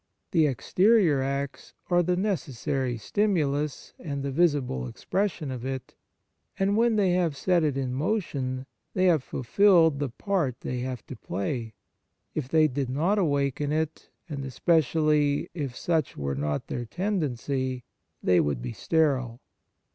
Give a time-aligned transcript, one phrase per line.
[0.31, 5.93] The exterior acts are the necessary stimulus and the visible expression of it,
[6.57, 11.05] and when they have set it in motion, they have fulfilled the part they have
[11.05, 11.75] to play;
[12.33, 14.39] if they did not awaken it, and especi 87 On
[14.81, 17.83] Piety ally, if such were not their tendency,
[18.23, 19.39] they would be sterile.